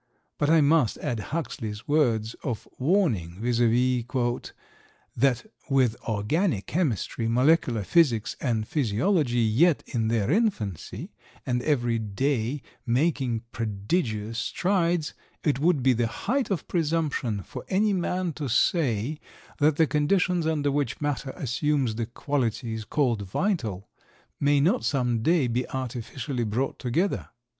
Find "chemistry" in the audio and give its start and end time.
6.65-7.27